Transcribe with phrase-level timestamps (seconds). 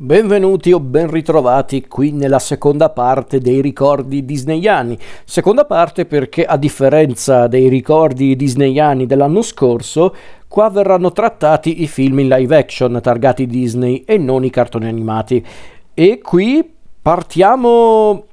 [0.00, 4.96] Benvenuti o ben ritrovati qui nella seconda parte dei ricordi disneyani.
[5.24, 10.14] Seconda parte perché a differenza dei ricordi disneyani dell'anno scorso,
[10.46, 15.44] qua verranno trattati i film in live action targati Disney e non i cartoni animati.
[15.92, 18.27] E qui partiamo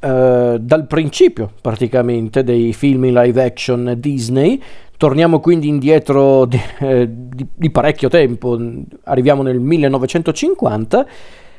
[0.00, 4.62] eh, dal principio praticamente dei film in live action Disney.
[4.96, 8.58] Torniamo quindi indietro di, eh, di, di, parecchio tempo,
[9.04, 11.06] arriviamo nel 1950,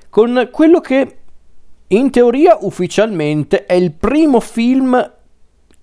[0.10, 1.16] con quello che
[1.88, 5.12] in teoria ufficialmente è il primo film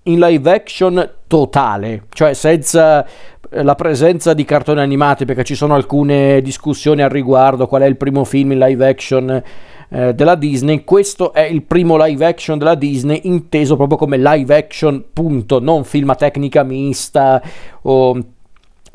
[0.03, 5.75] in live action totale, cioè senza eh, la presenza di cartoni animati, perché ci sono
[5.75, 9.43] alcune discussioni al riguardo, qual è il primo film in live action
[9.89, 10.83] eh, della Disney.
[10.83, 15.83] Questo è il primo live action della Disney inteso proprio come live action, punto, non
[15.83, 17.41] film tecnica mista
[17.83, 18.17] o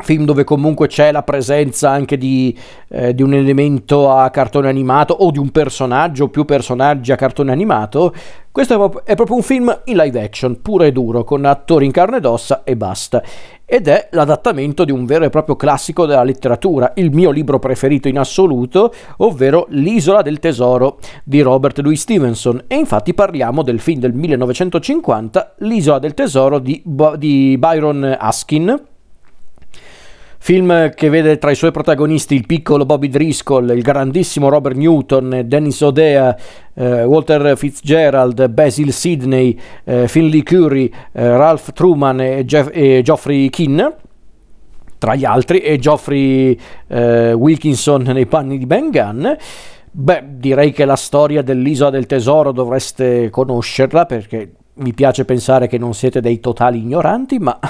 [0.02, 2.56] film dove comunque c'è la presenza anche di,
[2.88, 7.16] eh, di, un elemento a cartone animato o di un personaggio o più personaggi a
[7.16, 8.14] cartone animato.
[8.50, 12.18] Questo è proprio, un film in live action, puro e duro, con attori in carne
[12.18, 13.22] ed ossa e basta
[13.72, 18.06] ed è l'adattamento di un vero e proprio classico della letteratura, il mio libro preferito
[18.06, 22.64] in assoluto, ovvero L'isola del tesoro di Robert Louis Stevenson.
[22.66, 26.82] E infatti parliamo del film del 1950, L'isola del tesoro di,
[27.16, 28.90] di Byron Askin
[30.44, 35.42] Film che vede tra i suoi protagonisti il piccolo Bobby Driscoll, il grandissimo Robert Newton,
[35.44, 36.36] Dennis O'Dea,
[36.74, 43.50] eh, Walter Fitzgerald, Basil Sidney, eh, Finley Curry, eh, Ralph Truman e, Jeff- e Geoffrey
[43.50, 43.94] Keane
[44.98, 49.24] tra gli altri, e Geoffrey eh, Wilkinson nei panni di Ben Gunn.
[49.92, 55.78] Beh, direi che la storia dell'Isola del Tesoro dovreste conoscerla perché mi piace pensare che
[55.78, 57.60] non siete dei totali ignoranti, ma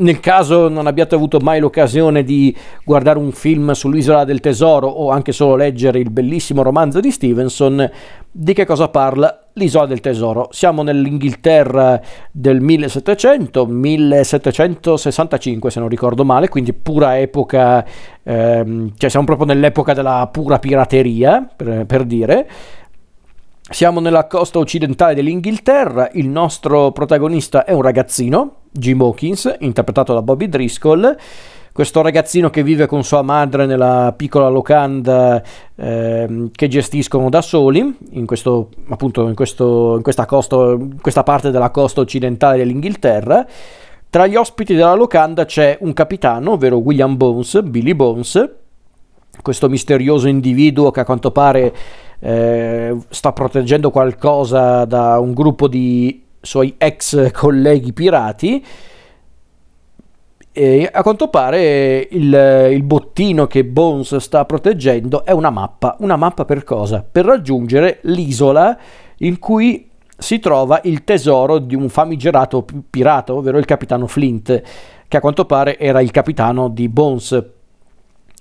[0.00, 5.10] nel caso non abbiate avuto mai l'occasione di guardare un film sull'isola del tesoro o
[5.10, 7.90] anche solo leggere il bellissimo romanzo di Stevenson,
[8.30, 10.48] di che cosa parla l'isola del tesoro?
[10.52, 17.84] Siamo nell'Inghilterra del 1700, 1765 se non ricordo male, quindi pura epoca,
[18.22, 22.48] ehm, cioè siamo proprio nell'epoca della pura pirateria, per, per dire.
[23.72, 30.22] Siamo nella costa occidentale dell'Inghilterra, il nostro protagonista è un ragazzino, Jim Hawkins, interpretato da
[30.22, 31.16] Bobby Driscoll.
[31.70, 35.40] Questo ragazzino che vive con sua madre nella piccola locanda
[35.76, 41.22] eh, che gestiscono da soli, in, questo, appunto, in, questo, in, questa costa, in questa
[41.22, 43.46] parte della costa occidentale dell'Inghilterra.
[44.10, 48.48] Tra gli ospiti della locanda c'è un capitano, ovvero William Bones, Billy Bones,
[49.42, 51.72] questo misterioso individuo che a quanto pare
[52.20, 58.64] eh, sta proteggendo qualcosa da un gruppo di suoi ex colleghi pirati.
[60.52, 65.96] E a quanto pare il, il, bottino che Bones sta proteggendo è una mappa.
[66.00, 67.06] Una mappa per cosa?
[67.08, 68.76] Per raggiungere l'isola
[69.18, 69.88] in cui
[70.18, 74.62] si trova il tesoro di un famigerato pirata, ovvero il capitano Flint,
[75.08, 77.42] che a quanto pare era il capitano di Bones.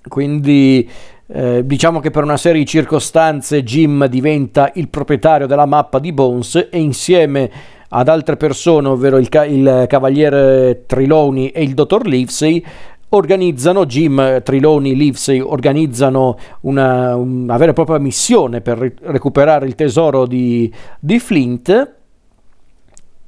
[0.07, 0.89] Quindi
[1.31, 6.12] eh, diciamo che per una serie di circostanze Jim diventa il proprietario della mappa di
[6.12, 7.51] Bones e insieme
[7.90, 12.63] ad altre persone, ovvero il, ca- il cavaliere Triloni e il dottor Livesey,
[13.09, 20.25] organizzano, Jim Triloni Livesey organizzano una, una, vera e propria missione per recuperare il tesoro
[20.25, 21.94] di, di Flint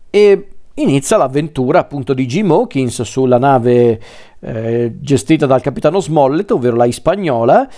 [0.10, 4.00] e inizia l'avventura appunto di Jim Hawkins sulla nave
[4.40, 7.70] eh, gestita dal capitano Smollett, ovvero la Ispagnola,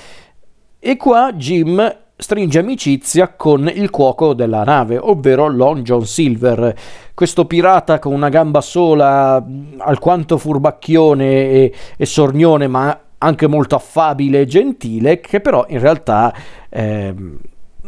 [0.80, 6.76] e qua Jim stringe amicizia con il cuoco della nave, ovvero Long John Silver,
[7.14, 9.44] questo pirata con una gamba sola,
[9.78, 16.34] alquanto furbacchione e, e sornione, ma anche molto affabile e gentile, che però in realtà
[16.70, 17.14] eh,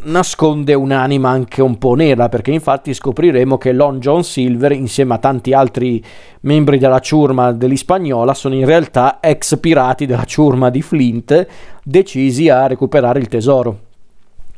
[0.04, 5.18] nasconde un'anima anche un po' nera, perché infatti scopriremo che Long John Silver, insieme a
[5.18, 6.04] tanti altri
[6.42, 11.48] membri della ciurma dell'Ispagnola, sono in realtà ex pirati della ciurma di Flint,
[11.84, 13.80] decisi a recuperare il tesoro.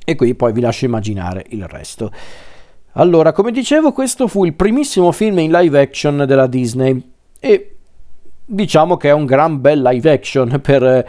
[0.03, 2.11] E qui poi vi lascio immaginare il resto.
[2.93, 6.99] Allora, come dicevo, questo fu il primissimo film in live action della Disney
[7.39, 7.76] e
[8.49, 11.05] diciamo che è un gran bel live action per,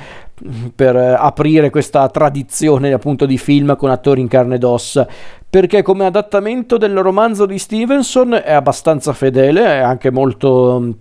[0.74, 5.06] per aprire questa tradizione appunto di film con attori in carne ed ossa.
[5.48, 10.94] Perché come adattamento del romanzo di Stevenson è abbastanza fedele, è anche molto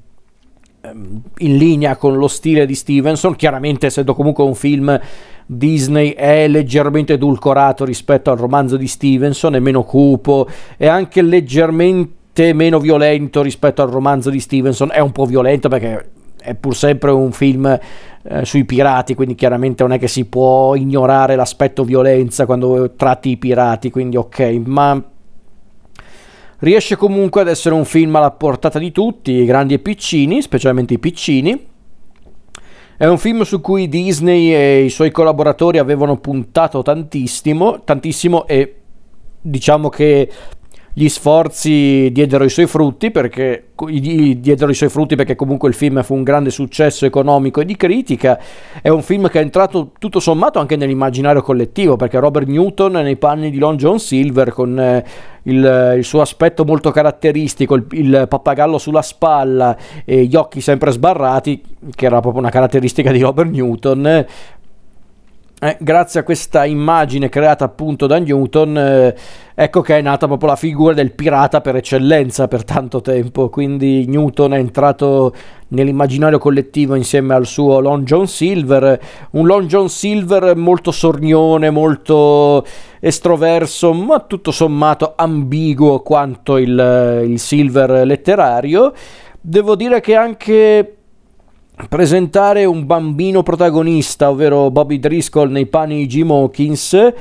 [0.81, 4.98] ehm, in linea con lo stile di Stevenson, chiaramente essendo comunque un film
[5.45, 10.48] Disney è leggermente edulcorato rispetto al romanzo di Stevenson, è meno cupo,
[10.78, 16.12] è anche leggermente meno violento rispetto al romanzo di Stevenson, è un po' violento perché
[16.47, 17.65] è pur sempre un film
[18.23, 23.31] eh, sui pirati, quindi chiaramente non è che si può ignorare l'aspetto violenza quando tratti
[23.31, 25.03] i pirati, quindi ok, ma
[26.59, 30.99] riesce comunque ad essere un film alla portata di tutti, grandi e piccini, specialmente i
[30.99, 31.67] piccini.
[32.95, 38.75] È un film su cui Disney e i suoi collaboratori avevano puntato tantissimo, tantissimo e
[39.41, 40.29] diciamo che
[40.97, 46.01] gli sforzi diedero i suoi frutti perché diedero i suoi frutti perché comunque il film
[46.01, 48.39] fu un grande successo economico e di critica.
[48.81, 53.15] È un film che è entrato tutto sommato anche nell'immaginario collettivo perché Robert Newton nei
[53.15, 55.05] panni di Lon John Silver con eh,
[55.44, 60.89] il, il, suo aspetto molto caratteristico il, il, pappagallo sulla spalla e gli occhi sempre
[60.89, 61.61] sbarrati
[61.94, 64.25] che era proprio una caratteristica di Robert Newton
[65.59, 69.15] eh, grazie a questa immagine creata appunto da Newton, eh,
[69.56, 73.50] ecco che è nata proprio la figura del pirata per eccellenza per tanto tempo.
[73.50, 75.33] Quindi Newton è entrato
[75.69, 79.01] nell'immaginario collettivo insieme al suo Long John Silver,
[79.31, 82.63] un Long John Silver molto sornione, molto
[83.00, 88.94] estroverso, ma tutto sommato ambiguo quanto il, il Silver letterario.
[89.42, 90.96] Devo dire che anche
[91.89, 97.13] presentare un bambino protagonista, ovvero Bobby Driscoll nei panni di Jim Hawkins,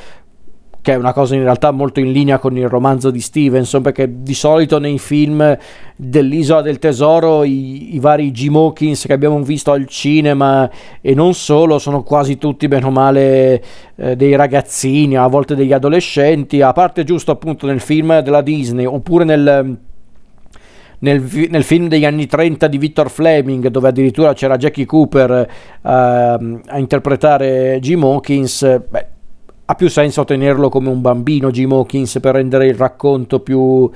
[0.81, 4.23] che è una cosa in realtà molto in linea con il romanzo di Stevenson, perché
[4.23, 5.59] di solito nei film
[5.97, 10.71] dell'Isola del Tesoro i, i vari Jim Hawkins che abbiamo visto al cinema
[11.01, 13.63] e non solo sono quasi tutti bene o male
[13.97, 18.85] eh, dei ragazzini, a volte degli adolescenti, a parte giusto appunto nel film della Disney
[18.85, 19.86] oppure nel
[21.07, 25.49] nel, nel, film degli anni 30 di Victor Fleming, dove addirittura c'era Jackie Cooper
[25.81, 29.07] uh, a interpretare Jim Hawkins, beh,
[29.67, 33.89] ha più senso tenerlo come un bambino Jim Hawkins per rendere il racconto più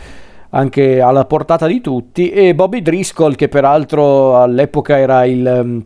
[0.53, 5.85] anche alla portata di tutti e Bobby Driscoll che peraltro all'epoca era il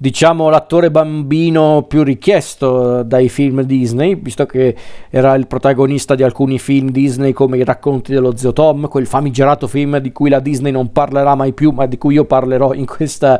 [0.00, 4.74] diciamo l'attore bambino più richiesto dai film Disney, visto che
[5.10, 9.66] era il protagonista di alcuni film Disney come I racconti dello zio Tom, quel famigerato
[9.66, 12.86] film di cui la Disney non parlerà mai più, ma di cui io parlerò in
[12.86, 13.38] questa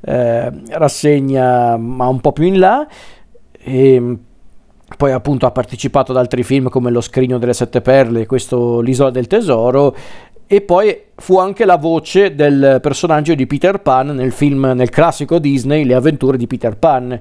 [0.00, 2.84] eh, rassegna, ma un po' più in là.
[3.56, 4.16] E,
[4.96, 9.10] poi appunto ha partecipato ad altri film come Lo scrigno delle sette perle, questo L'isola
[9.10, 9.94] del tesoro
[10.52, 15.38] e poi fu anche la voce del personaggio di Peter Pan nel film, nel classico
[15.38, 17.18] Disney Le avventure di Peter Pan.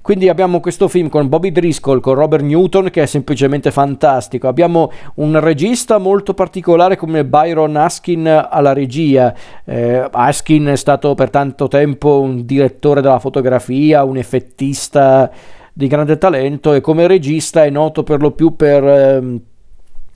[0.00, 4.48] Quindi abbiamo questo film con Bobby Driscoll, con Robert Newton che è semplicemente fantastico.
[4.48, 9.32] Abbiamo un regista molto particolare come Byron Askin alla regia.
[9.64, 15.30] Eh, Askin è stato per tanto tempo un direttore della fotografia, un effettista
[15.72, 18.82] di grande talento e come regista è noto per lo più per...
[18.82, 19.40] Eh,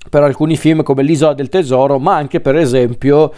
[0.08, 3.32] per alcuni film come L'isola del tesoro, ma anche per esempio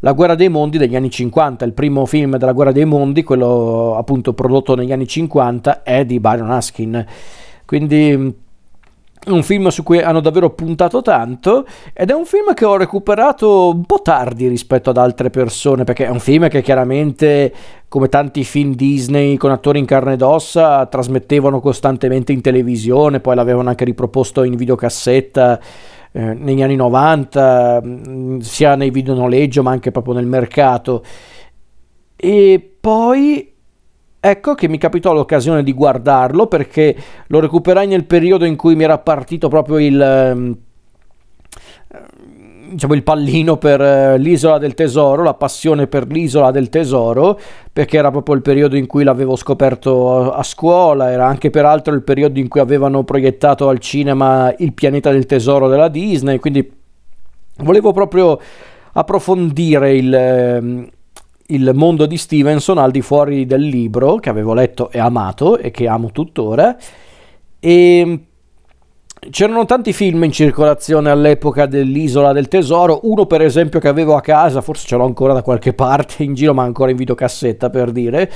[0.00, 1.64] La guerra dei mondi degli anni 50.
[1.64, 6.20] Il primo film della guerra dei mondi, quello appunto prodotto negli anni 50, è di
[6.20, 7.06] Byron Askin.
[7.64, 8.42] Quindi
[9.26, 13.70] un film su cui hanno davvero puntato tanto ed è un film che ho recuperato
[13.70, 17.52] un po' tardi rispetto ad altre persone perché è un film che chiaramente
[17.88, 23.34] come tanti film Disney con attori in carne ed ossa trasmettevano costantemente in televisione poi
[23.34, 25.60] l'avevano anche riproposto in videocassetta
[26.16, 31.02] eh, negli anni 90, mm, sia nei videonoleggio ma anche proprio nel mercato.
[32.14, 33.52] E poi
[34.20, 36.96] ecco che mi capitò l'occasione di guardarlo perché
[37.26, 40.56] lo recuperai nel periodo in cui mi era partito proprio il...
[42.74, 47.38] Diciamo, il pallino per eh, l'isola del tesoro, la passione per l'isola del tesoro,
[47.72, 51.94] perché era proprio il periodo in cui l'avevo scoperto a, a scuola, era anche peraltro
[51.94, 56.68] il periodo in cui avevano proiettato al cinema il pianeta del tesoro della Disney, quindi
[57.58, 58.40] volevo proprio
[58.94, 60.88] approfondire il, ehm,
[61.46, 65.70] il mondo di Stevenson al di fuori del libro che avevo letto e amato e
[65.70, 66.76] che amo tuttora.
[67.60, 68.18] E
[69.30, 74.20] C'erano tanti film in circolazione all'epoca dell'Isola del Tesoro, uno per esempio che avevo a
[74.20, 77.90] casa, forse ce l'ho ancora da qualche parte in giro, ma ancora in videocassetta per
[77.90, 78.30] dire,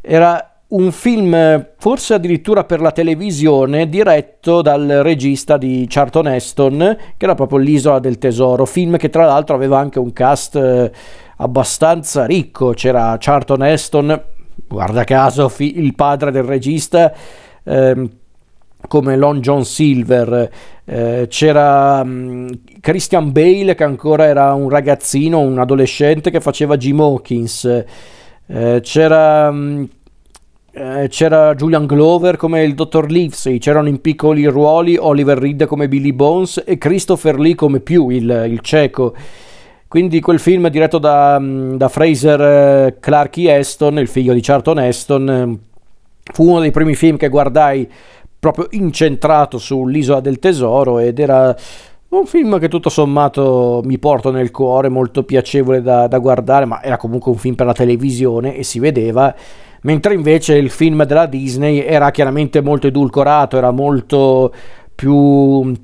[0.00, 7.24] era un film forse addirittura per la televisione diretto dal regista di Charlton Heston che
[7.24, 8.64] era proprio l'Isola del Tesoro.
[8.64, 10.90] Film che tra l'altro aveva anche un cast eh,
[11.36, 12.70] abbastanza ricco.
[12.70, 14.22] C'era Charlton Heston
[14.66, 17.12] guarda caso il padre del regista
[17.62, 18.10] ehm,
[18.86, 20.50] come Lon John Silver,
[20.84, 22.48] eh, c'era um,
[22.80, 27.84] Christian Bale che ancora era un ragazzino, un adolescente che faceva Jim Hawkins,
[28.46, 29.88] eh, c'era, um,
[30.72, 35.88] eh, c'era, Julian Glover come il dottor Livesey, c'erano in piccoli ruoli Oliver Reed come
[35.88, 39.14] Billy Bones e Christopher Lee come più il, il cieco.
[39.88, 45.30] Quindi quel film diretto da, da Fraser eh, Clarky Aston, il figlio di Charlton Aston,
[45.30, 45.58] eh,
[46.32, 47.88] fu uno dei primi film che guardai
[48.50, 51.54] proprio incentrato sull'isola del tesoro ed era
[52.08, 56.80] un film che tutto sommato mi porto nel cuore, molto piacevole da, da, guardare, ma
[56.82, 59.34] era comunque un film per la televisione e si vedeva,
[59.82, 64.52] mentre invece il film della Disney era chiaramente molto edulcorato, era molto
[64.94, 65.74] più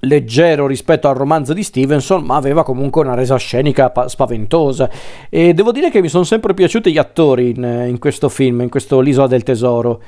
[0.00, 4.88] leggero rispetto al romanzo di Stevenson, ma aveva comunque una resa scenica spaventosa.
[5.28, 8.70] E devo dire che mi sono sempre piaciuti gli attori in, in questo film, in
[8.70, 10.02] questo L'isola del tesoro.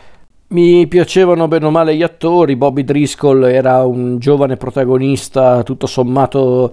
[0.49, 6.73] Mi piacevano bene o male gli attori, Bobby Driscoll era un giovane protagonista tutto sommato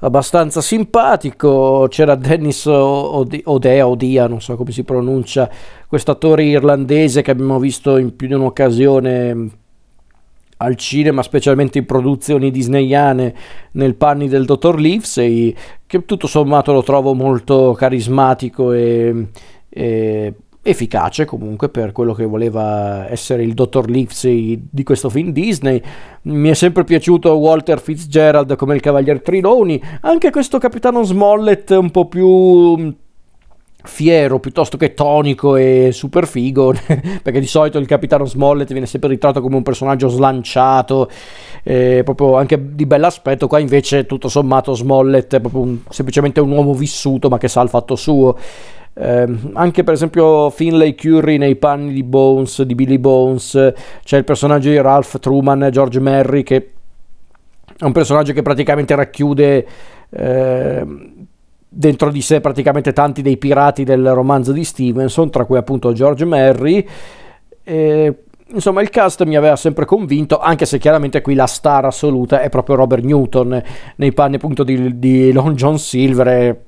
[0.00, 5.48] abbastanza simpatico, c'era Dennis Odea, Odia, non so come si pronuncia,
[5.88, 9.48] questo attore irlandese che abbiamo visto in più di un'occasione
[10.58, 13.34] al cinema, specialmente in produzioni disneyane,
[13.72, 15.54] nel panni del dottor Livesey,
[15.86, 19.28] che tutto sommato lo trovo molto carismatico e,
[19.70, 25.80] e efficace comunque per quello che voleva essere il dottor Livesey di questo film Disney.
[26.22, 31.90] Mi è sempre piaciuto Walter Fitzgerald come il Cavaliere Triloni, anche questo capitano Smollett un
[31.90, 32.92] po' più
[33.86, 36.72] fiero piuttosto che tonico e super figo
[37.22, 41.10] perché di solito il capitano Smollett viene sempre ritratto come un personaggio slanciato
[41.62, 46.52] eh, proprio anche di bell'aspetto qua invece tutto sommato Smollett è proprio un, semplicemente un
[46.52, 48.38] uomo vissuto ma che sa il fatto suo
[48.94, 53.72] eh, anche per esempio Finlay Curry nei panni di Bones di Billy Bones
[54.04, 56.70] c'è il personaggio di Ralph Truman George Merry che
[57.76, 59.66] è un personaggio che praticamente racchiude
[60.10, 60.86] eh,
[61.74, 66.24] dentro di sé praticamente tanti dei pirati del romanzo di Stevenson, tra cui appunto George
[66.24, 66.86] Merry.
[67.64, 68.14] E,
[68.52, 72.48] insomma, il cast mi aveva sempre convinto, anche se chiaramente qui la star assoluta è
[72.48, 73.60] proprio Robert Newton,
[73.96, 76.62] nei panni appunto di, di Long John Silver.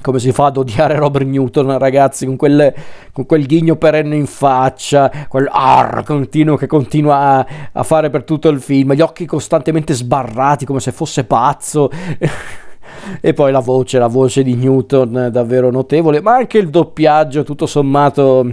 [0.00, 2.74] Come si fa ad odiare Robert Newton, ragazzi, con, quelle,
[3.12, 8.24] con quel ghigno perenne in faccia, quel ar continuo che continua a, a fare per
[8.24, 11.90] tutto il film, gli occhi costantemente sbarrati come se fosse pazzo.
[13.20, 17.66] e poi la voce, la voce di Newton davvero notevole, ma anche il doppiaggio tutto
[17.66, 18.48] sommato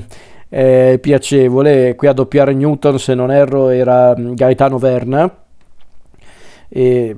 [0.50, 1.95] è piacevole.
[1.95, 5.43] Qui a doppiare Newton, se non erro, era Gaetano Verna
[6.75, 7.15] e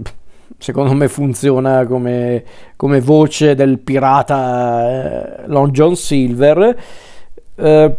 [0.57, 2.43] secondo me funziona come,
[2.75, 6.77] come voce del pirata eh, Long John Silver.
[7.55, 7.97] Eh,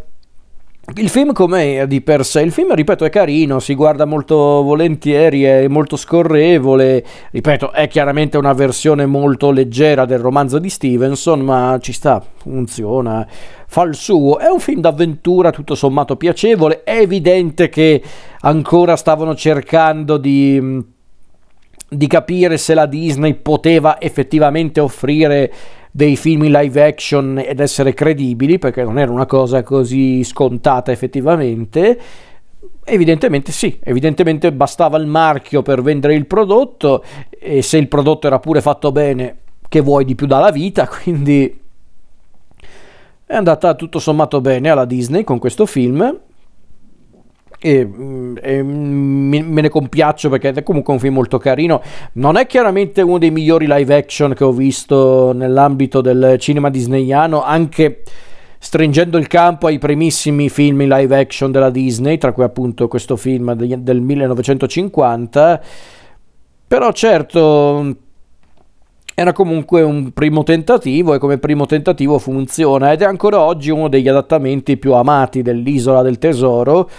[0.94, 2.42] il film com'è di per sé?
[2.42, 8.36] Il film, ripeto, è carino, si guarda molto volentieri, è molto scorrevole, ripeto, è chiaramente
[8.36, 13.26] una versione molto leggera del romanzo di Stevenson, ma ci sta, funziona,
[13.66, 14.38] fa il suo.
[14.38, 18.00] È un film d'avventura tutto sommato piacevole, è evidente che
[18.42, 20.84] ancora stavano cercando di,
[21.88, 25.52] di capire se la Disney poteva effettivamente offrire
[25.90, 30.92] dei film in live action ed essere credibili, perché non era una cosa così scontata
[30.92, 31.98] effettivamente.
[32.84, 38.38] Evidentemente sì, evidentemente bastava il marchio per vendere il prodotto e se il prodotto era
[38.38, 39.38] pure fatto bene,
[39.68, 41.60] che vuoi di più dalla vita, quindi
[43.24, 46.25] è andata tutto sommato bene alla Disney con questo film
[47.58, 51.82] e, mm, e me ne compiaccio perché è comunque un film molto carino.
[52.12, 57.42] Non è chiaramente uno dei migliori live action che ho visto nell'ambito del cinema disneyano,
[57.42, 58.02] anche
[58.58, 63.16] stringendo il campo ai primissimi film in live action della Disney, tra cui appunto questo
[63.16, 65.62] film del 1950.
[66.68, 67.96] Però certo
[69.18, 73.88] era comunque un primo tentativo e come primo tentativo funziona ed è ancora oggi uno
[73.88, 76.90] degli adattamenti più amati dell'Isola del Tesoro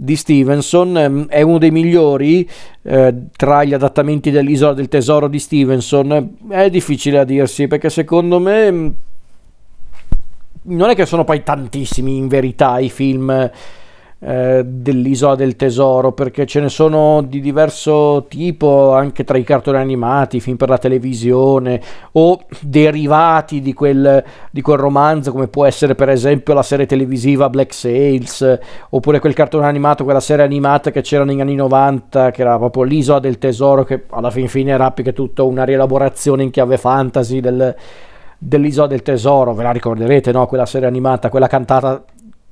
[0.00, 2.48] di Stevenson ehm, è uno dei migliori
[2.82, 6.36] eh, tra gli adattamenti dell'Isola del Tesoro di Stevenson.
[6.48, 8.88] È difficile a dirsi perché secondo me mm,
[10.62, 13.50] non è che sono poi tantissimi in verità i film
[14.20, 19.78] eh, dell'isola del tesoro perché ce ne sono di diverso tipo anche tra i cartoni
[19.78, 21.80] animati, film per la televisione
[22.12, 27.48] o derivati di quel, di quel romanzo come può essere per esempio la serie televisiva
[27.48, 28.58] Black Sails
[28.90, 32.82] oppure quel cartone animato, quella serie animata che c'era negli anni 90 che era proprio
[32.82, 37.74] l'isola del tesoro che alla fin fine che tutto una rielaborazione in chiave fantasy del,
[38.38, 40.46] dell'isola del tesoro, ve la ricorderete, no?
[40.46, 42.02] Quella serie animata, quella cantata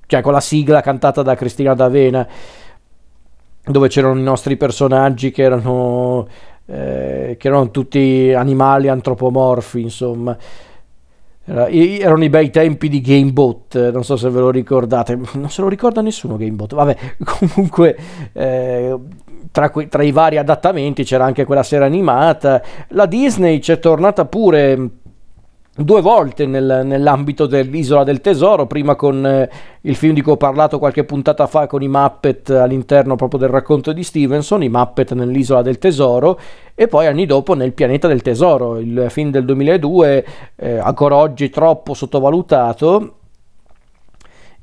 [0.06, 2.26] cioè con la sigla cantata da Cristina D'Avena,
[3.64, 6.26] dove c'erano i nostri personaggi che erano,
[6.66, 10.36] eh, che erano tutti animali antropomorfi, insomma.
[11.44, 15.68] erano i bei tempi di Gamebot, non so se ve lo ricordate, non se lo
[15.68, 17.96] ricorda nessuno Gamebot, vabbè, comunque
[18.32, 18.96] eh,
[19.50, 24.24] tra, que- tra, i vari adattamenti c'era anche quella serie animata, la Disney c'è tornata
[24.26, 24.90] pure
[25.76, 29.50] due volte nel, nell'ambito dell'Isola del Tesoro, prima con eh,
[29.82, 33.50] il film di cui ho parlato qualche puntata fa con i Muppet all'interno proprio del
[33.50, 36.40] racconto di Stevenson, i Muppet nell'Isola del Tesoro,
[36.74, 41.50] e poi anni dopo nel Pianeta del Tesoro, il film del 2002, eh, ancora oggi
[41.50, 43.14] troppo sottovalutato.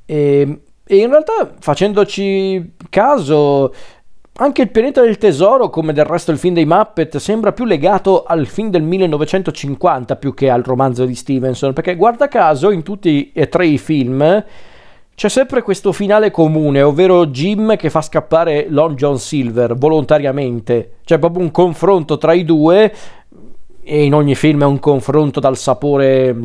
[0.05, 3.73] E, e in realtà facendoci caso
[4.35, 8.23] anche il pianeta del tesoro, come del resto il film dei Muppet, sembra più legato
[8.23, 13.31] al film del 1950 più che al romanzo di Stevenson, perché guarda caso in tutti
[13.31, 14.43] e tre i film
[15.15, 20.93] c'è sempre questo finale comune, ovvero Jim che fa scappare Long John Silver volontariamente.
[21.05, 22.91] C'è proprio un confronto tra i due
[23.83, 26.35] e in ogni film è un confronto dal sapore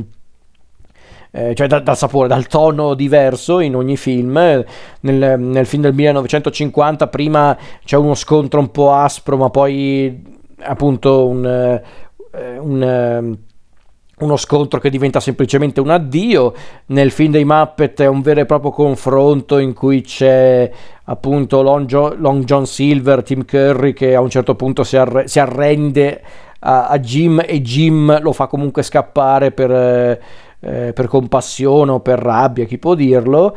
[1.39, 4.33] eh, cioè dal, dal, sapore, dal tono diverso in ogni film.
[5.01, 11.29] Nel, nel, film del 1950 prima c'è uno scontro un po' aspro, ma poi appunto
[11.29, 13.47] un, eh, un eh,
[14.19, 16.53] uno scontro che diventa semplicemente un addio.
[16.87, 20.71] Nel film dei Muppet è un vero e proprio confronto in cui c'è
[21.05, 25.29] appunto Long John, Long John Silver, Tim Curry che a un certo punto si, arre-
[25.29, 26.21] si arrende
[26.61, 30.21] a-, a, Jim e Jim lo fa comunque scappare per, eh,
[30.61, 33.57] eh, per compassione o per rabbia, chi può dirlo.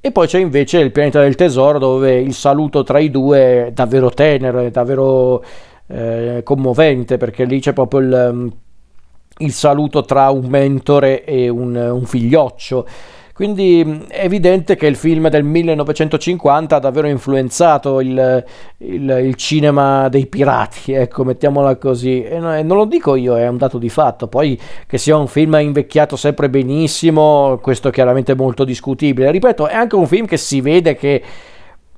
[0.00, 3.72] E poi c'è invece il pianeta del tesoro dove il saluto tra i due è
[3.72, 5.42] davvero tenero, è davvero
[5.88, 8.52] eh, commovente perché lì c'è proprio il,
[9.38, 12.86] il, saluto tra un mentore e un, un figlioccio.
[13.38, 18.44] Quindi mm, è evidente che il film del 1950 ha davvero influenzato il,
[18.78, 22.20] il, il cinema dei pirati, ecco, mettiamola così.
[22.24, 24.26] E non lo dico io, è un dato di fatto.
[24.26, 29.30] Poi che sia un film invecchiato sempre benissimo, questo è chiaramente molto discutibile.
[29.30, 31.22] Ripeto, è anche un film che si vede che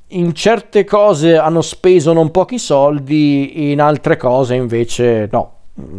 [0.08, 5.52] in certe cose hanno speso non pochi soldi, in altre cose invece no.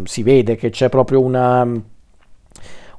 [0.04, 1.68] Si vede che c'è proprio una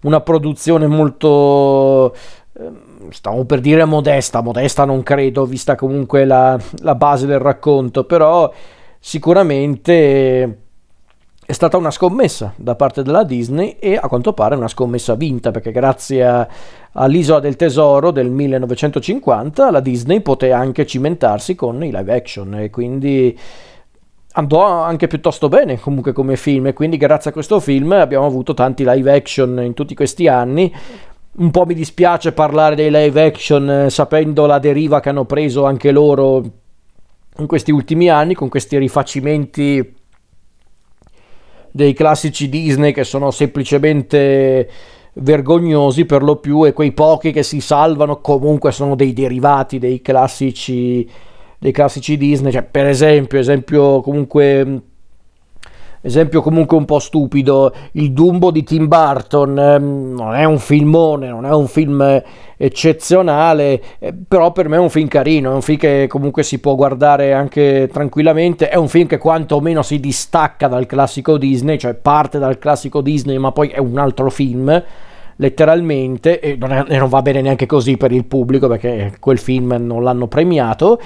[0.03, 2.15] una produzione molto
[2.59, 8.05] ehm, stavo per dire modesta, modesta non credo, vista comunque la, la, base del racconto,
[8.05, 8.53] però
[8.99, 10.59] sicuramente
[11.45, 15.51] è stata una scommessa da parte della Disney e a quanto pare una scommessa vinta,
[15.51, 16.49] perché grazie a,
[16.93, 22.71] all'Isola del Tesoro del 1950 la Disney poté anche cimentarsi con i live action e
[22.71, 23.39] quindi
[24.33, 28.55] andò anche piuttosto bene comunque come film e quindi grazie a questo film abbiamo avuto
[28.55, 30.73] tanti live action in tutti questi anni.
[31.35, 35.65] Un po' mi dispiace parlare dei live action eh, sapendo la deriva che hanno preso
[35.65, 36.43] anche loro
[37.39, 39.95] in questi ultimi anni con questi rifacimenti
[41.71, 44.69] dei classici Disney che sono semplicemente
[45.15, 50.03] vergognosi per lo più e quei pochi che si salvano comunque sono dei derivati dei
[50.03, 51.09] classici
[51.63, 54.83] dei classici Disney, cioè, per esempio, esempio comunque
[56.05, 61.29] esempio comunque un po' stupido, il Dumbo di Tim Burton ehm, non è un filmone,
[61.29, 62.21] non è un film
[62.57, 66.59] eccezionale, eh, però per me è un film carino, è un film che comunque si
[66.59, 71.95] può guardare anche tranquillamente, è un film che quantomeno si distacca dal classico Disney, cioè
[71.95, 74.83] parte dal classico Disney ma poi è un altro film
[75.37, 79.39] letteralmente e non, è, e non va bene neanche così per il pubblico perché quel
[79.39, 81.01] film non l'hanno premiato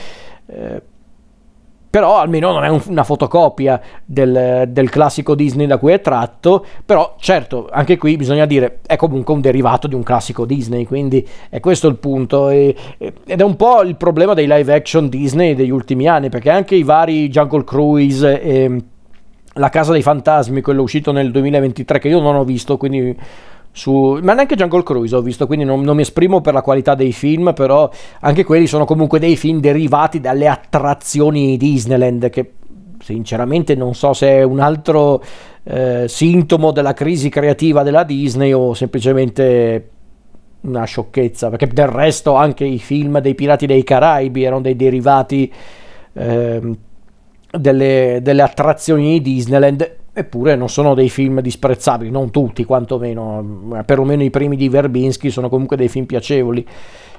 [0.46, 0.82] eh,
[1.96, 6.62] però almeno non è un, una fotocopia del, del, classico Disney da cui è tratto,
[6.84, 11.26] però certo, anche qui bisogna dire, è comunque un derivato di un classico Disney, quindi
[11.48, 15.54] è questo il punto, e, ed è un po' il problema dei live action Disney
[15.54, 18.82] degli ultimi anni, perché anche i vari Jungle Cruise e
[19.54, 23.16] La Casa dei Fantasmi, quello uscito nel 2023, che io non ho visto, quindi
[23.76, 26.94] su, ma neanche Jungle Cruise ho visto, quindi non, non, mi esprimo per la qualità
[26.94, 32.52] dei film, però anche quelli sono comunque dei film derivati dalle attrazioni Disneyland, che
[33.00, 35.22] sinceramente non so se è un altro
[35.64, 39.90] eh, sintomo della crisi creativa della Disney o semplicemente
[40.62, 45.52] una sciocchezza, perché del resto anche i film dei Pirati dei Caraibi erano dei derivati
[46.14, 46.76] eh,
[47.50, 54.22] delle, delle attrazioni di Disneyland Eppure non sono dei film disprezzabili, non tutti quantomeno, perlomeno
[54.22, 56.66] i primi di Verbinski sono comunque dei film piacevoli,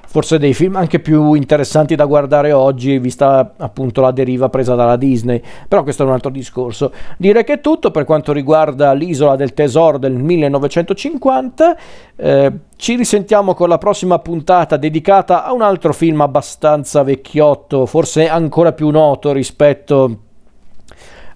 [0.04, 4.96] forse dei film anche più interessanti da guardare oggi, vista appunto la deriva presa dalla
[4.96, 6.90] Disney, però questo è un altro discorso.
[7.16, 11.76] Direi che è tutto per quanto riguarda l'isola del tesoro del 1950,
[12.16, 18.28] eh, ci risentiamo con la prossima puntata dedicata a un altro film abbastanza vecchiotto, forse
[18.28, 20.22] ancora più noto rispetto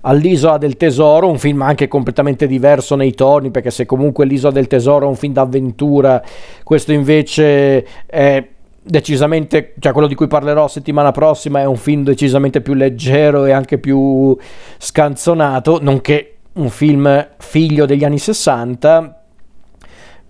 [0.02, 4.66] all'Isola del Tesoro, un film anche completamente diverso nei toni, perché se comunque l'Isola del
[4.66, 6.22] Tesoro è un film d'avventura,
[6.62, 8.46] questo invece è
[8.82, 13.52] decisamente, cioè quello di cui parlerò settimana prossima è un film decisamente più leggero e
[13.52, 14.36] anche più
[14.78, 19.22] scanzonato, nonché un film figlio degli anni 60.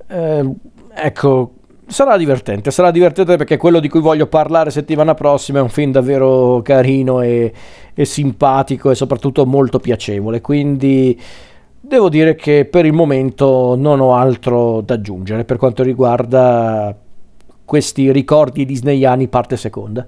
[0.08, 0.50] Eh,
[0.94, 1.52] ecco,
[1.86, 5.92] sarà divertente, sarà divertente perché quello di cui voglio parlare settimana prossima è un film
[5.92, 7.52] davvero carino e,
[7.94, 11.20] e simpatico e soprattutto molto piacevole, quindi
[11.80, 16.96] devo dire che per il momento non ho altro da aggiungere per quanto riguarda
[17.64, 20.06] questi ricordi disneyani parte seconda.